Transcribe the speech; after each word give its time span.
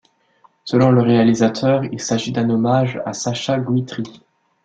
Selon 0.65 0.89
le 0.89 0.99
réalisateur, 1.03 1.83
il 1.85 1.99
s'agit 2.01 2.31
d'un 2.31 2.49
hommage 2.49 2.99
à 3.05 3.13
Sacha 3.13 3.59
Guitry. 3.59 4.23